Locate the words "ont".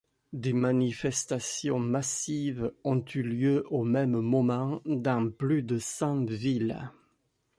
2.83-3.05